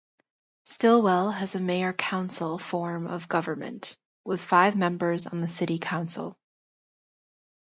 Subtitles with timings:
[0.65, 6.39] Stilwell has a mayor-council form of government, with five members on the city council.